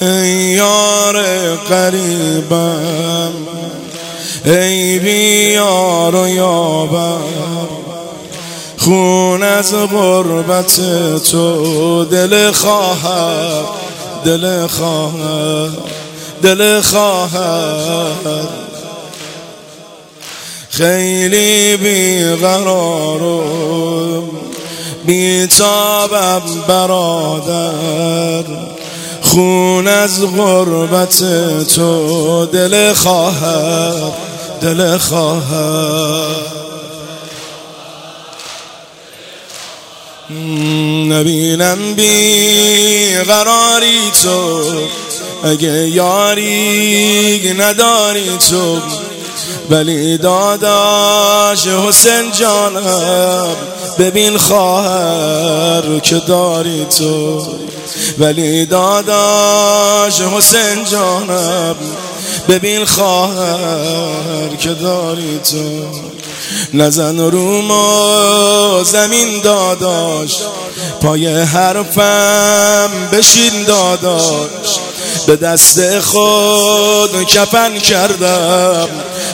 یار 0.00 1.22
قریبم 1.56 3.32
ای 4.44 4.98
بیار 4.98 6.14
و 6.14 6.28
یابم 6.28 7.20
خون 8.78 9.42
از 9.42 9.74
غربت 9.74 10.80
تو 11.30 12.04
دل 12.04 12.52
خواهد 12.52 13.64
دل 14.24 14.66
خواهد 14.66 15.70
دل 16.42 16.80
خواهد 16.80 18.48
خیلی 20.70 21.76
بیقرارم 21.76 23.16
بیتابم 25.06 26.42
برادر. 26.68 28.44
خون 29.36 29.88
از 29.88 30.24
غربت 30.36 31.18
تو 31.74 32.46
دل 32.46 32.92
خواهد 32.92 34.12
دل 34.60 34.98
خواهد 34.98 36.46
نبینم 41.08 41.94
بی 41.94 43.16
قراری 43.16 44.10
تو 44.22 44.62
اگه 45.44 45.88
یاری 45.88 47.54
نداری 47.58 48.38
تو. 48.50 48.80
ولی 49.70 50.18
داداش 50.18 51.66
حسین 51.66 52.32
جانم 52.32 53.56
ببین 53.98 54.38
خواهر 54.38 55.98
که 56.02 56.16
داری 56.16 56.86
تو. 56.98 57.46
ولی 58.18 58.66
داداش 58.66 60.20
حسین 60.20 60.84
جانم 60.84 61.76
ببین 62.48 62.84
خواهر 62.84 64.56
که 64.58 64.74
داری 64.74 65.40
تو. 65.50 65.86
نزن 66.74 67.18
رو 67.18 67.62
ما 67.62 68.82
زمین 68.84 69.40
داداش 69.44 70.36
پای 71.00 71.26
حرفم 71.26 72.90
بشین 73.12 73.64
داداش. 73.66 74.78
به 75.26 75.36
دست 75.36 76.00
خود 76.00 77.24
کفن 77.24 77.78
کردم. 77.78 78.88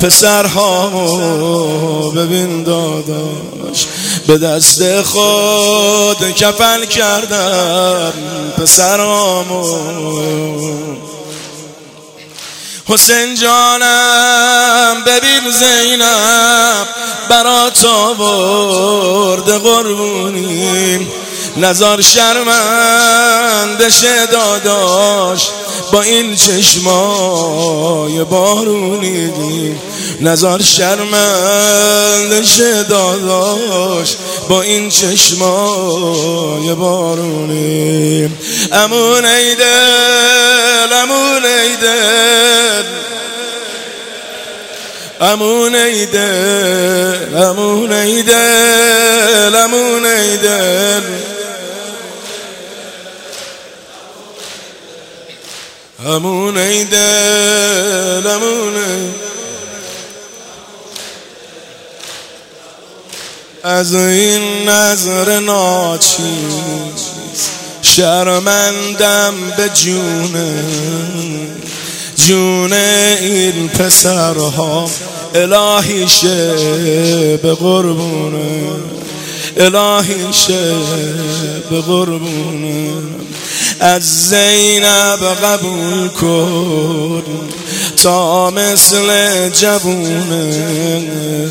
پسرهامو 0.00 1.10
ببین 2.10 2.62
داداش 2.62 3.86
به 4.26 4.38
دست 4.38 5.02
خود 5.02 6.30
کفن 6.34 6.84
کردم. 6.86 8.12
پسرهامو 8.58 9.66
حسین 12.88 13.34
جانم 13.34 15.04
ببین 15.06 15.50
زینب 15.50 16.86
برات 17.28 17.84
آورد 17.84 19.50
قربونی 21.56 21.68
نظر 21.68 22.00
شرمند 22.00 23.82
داداش 24.30 25.48
با 25.92 26.02
این 26.02 26.36
چشمای 26.36 28.24
بارونی 28.24 29.76
نظر 30.20 30.62
شرمند 30.62 32.42
داداش 32.88 34.16
با 34.48 34.62
این 34.62 34.88
چشمای 34.88 36.74
بارونی. 36.74 38.30
امون 38.72 39.24
ایدل 39.24 40.92
امون 40.92 41.44
ایدل 41.44 42.84
امون 45.20 45.74
ایدل 45.74 47.36
امون 47.36 47.92
ایدل 47.92 49.54
امون 49.54 50.06
ایدل 56.06 56.14
امون 56.14 56.56
ایدل 56.56 58.26
امون 58.26 58.74
از 63.62 63.94
این 63.94 64.68
نظر 64.68 65.40
ناچیز 65.40 66.22
شرمندم 67.82 69.34
به 69.56 69.68
جونه. 69.68 70.64
جون 72.26 72.72
این 72.72 73.68
پسرها 73.68 74.90
الهی 75.34 76.08
شه 76.08 77.36
به 77.36 77.54
قربونه. 77.54 78.96
الهی 79.56 80.32
شه 80.32 80.74
به 81.70 81.80
قربونه 81.80 82.92
از 83.80 84.28
زینب 84.28 85.24
قبول 85.44 86.08
کن 86.08 87.22
تا 88.02 88.50
مثل 88.50 89.48
جبونه 89.48 91.50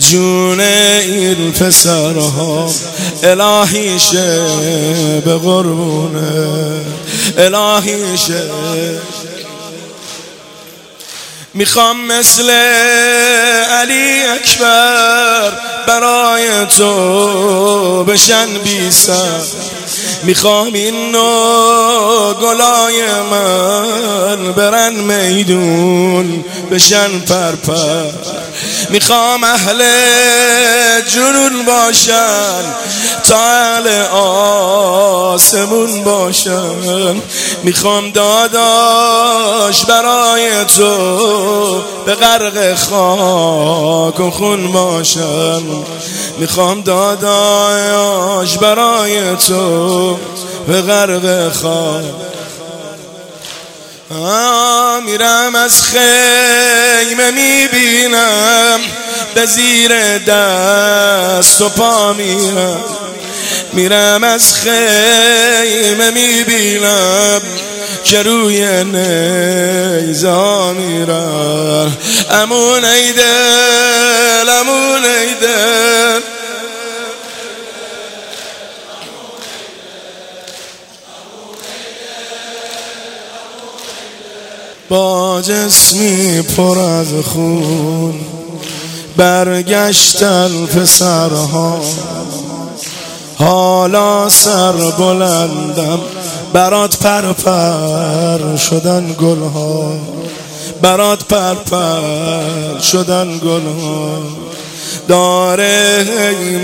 جون 0.00 0.60
این 0.60 1.52
پسرها 1.52 2.70
الهی 3.22 3.98
شه 3.98 4.40
به 5.24 5.34
قربونه 5.34 6.48
الهی 7.38 8.18
شه 8.18 8.42
می‌خوام 11.54 12.06
مثل 12.06 12.50
علی 13.70 14.22
اکبر 14.22 14.89
برای 15.90 16.66
تو 16.66 18.04
بشن 18.04 18.46
بیسر 18.64 19.40
می‌خوام 20.22 20.72
این 20.72 21.12
گلای 22.42 23.02
من 23.30 24.52
برن 24.52 24.94
میدون 24.94 26.44
بشن 26.70 27.20
پرپر. 27.20 28.10
می‌خوام 28.90 29.44
اهل 29.44 29.82
جنون 31.00 31.64
باشن 31.66 32.62
تا 33.28 33.36
اهل 33.36 33.88
آسمون 35.32 36.04
باشن. 36.04 37.22
می‌خوام 37.62 38.10
داداش 38.10 39.84
برای 39.84 40.64
تو 40.64 41.82
به 42.06 42.14
غرق 42.14 42.74
خاک 42.74 44.20
و 44.20 44.30
خون 44.30 44.72
باشن. 44.72 45.62
می‌خوام 46.38 46.80
داداش 46.80 48.58
برای 48.58 49.36
تو 49.36 50.09
به 50.66 50.82
غرق 50.82 51.52
خاک. 51.52 52.04
میرم 55.06 55.54
از 55.54 55.82
خیمه 55.82 57.30
می‌بینم 57.30 58.80
به 59.34 59.46
زیر 59.46 60.18
دست 60.18 61.60
و 61.60 61.68
پا 61.68 62.12
میرم. 62.12 62.80
میرم 63.72 64.24
از 64.24 64.54
خیمه 64.54 66.10
می‌بینم 66.10 67.40
که 68.04 68.22
روی 68.22 68.84
نیزا 68.84 70.72
میرم. 70.72 71.96
امون 72.30 72.84
ایدل 72.84 74.48
امون 74.60 75.04
ایدل 75.04 76.20
با 84.90 85.42
جسمی 85.42 86.42
پر 86.42 86.78
از 86.78 87.08
خون 87.24 88.14
برگشتن 89.16 90.66
پسرها. 90.66 91.80
حالا 93.38 94.28
سر 94.28 94.72
بلندم 94.72 96.00
برات 96.52 96.96
پر 96.98 97.32
پر 97.32 98.56
شدن 98.56 99.16
گلها. 99.20 99.92
برات 100.82 101.24
پر 101.24 101.54
پر 101.54 102.80
شدن 102.80 103.38
گلها. 103.38 104.18
داره 105.08 106.04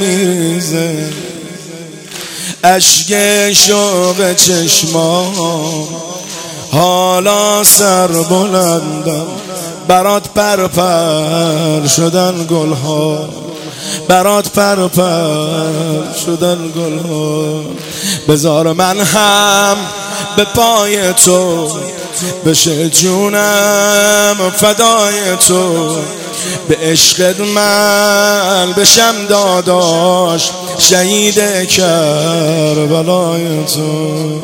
میزه 0.00 1.10
اشک 2.64 3.52
شوق 3.52 4.32
چشمام. 4.34 6.15
حالا 6.72 7.64
سر 7.64 8.06
بلندم. 8.06 9.26
برات 9.88 10.28
پر 10.34 10.66
پر 10.66 11.86
شدن 11.86 12.46
گلها. 12.50 13.28
برات 14.08 14.48
پر 14.48 14.88
پر 14.88 16.14
شدن 16.26 16.58
گلها. 16.76 17.60
بذار 18.28 18.72
من 18.72 19.00
هم 19.00 19.76
به 20.36 20.44
پای 20.44 21.12
تو 21.12 21.68
بشه 22.46 22.88
جونم 22.88 24.36
فدای 24.56 25.36
تو. 25.48 25.96
به 26.68 26.76
عشق 26.82 27.40
من 27.40 28.72
بشم 28.72 29.26
داداش 29.28 30.50
شهید 30.78 31.68
کربلای 31.68 33.64
تو. 33.64 34.42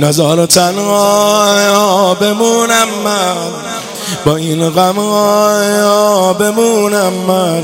نظر 0.00 0.46
تنها 0.46 2.14
بمونم 2.14 2.88
من. 3.04 3.36
با 4.24 4.36
این 4.36 4.70
غم 4.70 4.96
بمونم 6.32 7.12
من. 7.28 7.62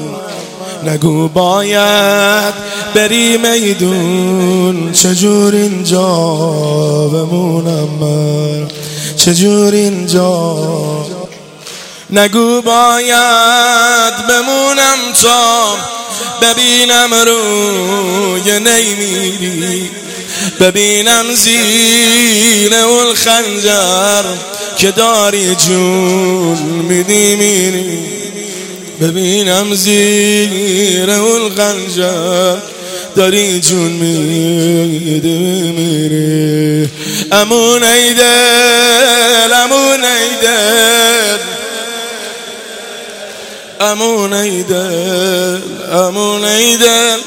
نگو 0.87 1.29
باید 1.29 2.55
بری 2.95 3.37
میدون 3.39 4.93
چجور 4.93 5.55
اینجا 5.55 6.07
بمونم 7.13 7.89
من؟ 8.01 8.69
چجور 9.17 9.73
اینجا؟ 9.73 10.57
نگو 12.11 12.63
باید 12.63 14.15
بمونم 14.29 14.99
تا 15.23 15.77
ببینم 16.43 17.15
روی 17.15 18.59
نیمیری 18.59 19.91
ببینم 20.61 21.35
زیر 21.35 22.75
اون 22.75 23.15
خنجر 23.15 24.23
که 24.77 24.91
داری 24.91 25.55
جون 25.55 26.59
میدی 26.89 27.37
میری. 27.37 27.99
ببینم 29.01 29.75
زیر 29.75 31.11
اون 31.11 31.55
خنجر 31.57 32.57
داری 33.17 33.61
جون 33.61 33.93
میده 33.93 35.29
میری. 35.73 36.89
امون 37.33 37.83
ایدل 37.83 39.53
امون 39.53 40.05
ایدل 40.05 41.39
امون 43.81 44.33
ایدل 44.33 45.61
امون 45.93 46.45
ایدل 46.45 47.19